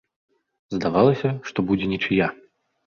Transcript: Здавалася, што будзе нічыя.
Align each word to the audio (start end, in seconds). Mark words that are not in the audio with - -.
Здавалася, 0.75 1.29
што 1.51 1.67
будзе 1.69 1.85
нічыя. 1.97 2.35